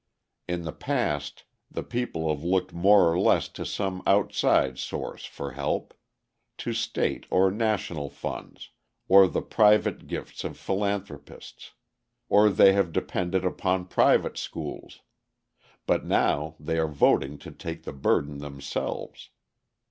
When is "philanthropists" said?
10.57-11.73